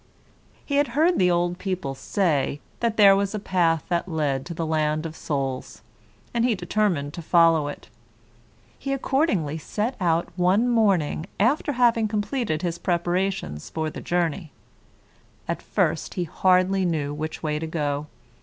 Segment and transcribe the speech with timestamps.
[0.65, 4.55] He had heard the old people say, that there was a path that led to
[4.55, 5.83] the land of souls,
[6.33, 7.87] and he determined to follow it.
[8.79, 14.51] He accordingly set out, one morning, after having completed his preparations for the journey.
[15.47, 18.07] At first he hardly knew which way to go.